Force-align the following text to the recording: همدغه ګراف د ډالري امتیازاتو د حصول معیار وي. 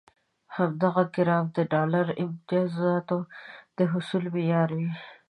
همدغه 0.55 1.03
ګراف 1.15 1.45
د 1.57 1.59
ډالري 1.73 2.13
امتیازاتو 2.25 3.17
د 3.77 3.79
حصول 3.91 4.23
معیار 4.33 4.69
وي. 4.77 4.89